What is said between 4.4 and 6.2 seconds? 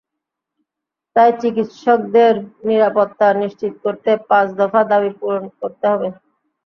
দফা দাবি পূরণ করতে হবে।